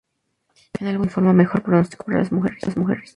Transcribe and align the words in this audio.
En 0.79 0.87
algunas 0.87 1.13
series 1.13 1.13
se 1.13 1.19
informa 1.21 1.33
mejor 1.33 1.61
pronóstico 1.61 2.05
para 2.05 2.17
las 2.17 2.31
mujeres. 2.31 2.63